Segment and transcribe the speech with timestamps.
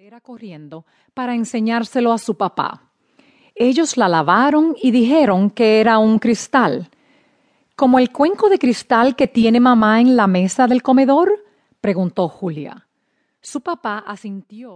[0.00, 2.92] Era corriendo para enseñárselo a su papá.
[3.56, 6.88] Ellos la lavaron y dijeron que era un cristal.
[7.74, 11.44] ¿Como el cuenco de cristal que tiene mamá en la mesa del comedor?
[11.80, 12.86] preguntó Julia.
[13.40, 14.72] Su papá asintió